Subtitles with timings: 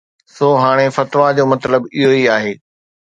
[0.35, 2.53] سو هاڻي فتويٰ جو مطلب اهو ئي آهي